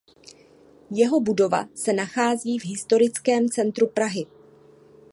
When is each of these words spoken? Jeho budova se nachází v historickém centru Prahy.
Jeho 0.91 1.19
budova 1.21 1.65
se 1.75 1.93
nachází 1.93 2.59
v 2.59 2.65
historickém 2.65 3.49
centru 3.49 3.87
Prahy. 3.87 4.25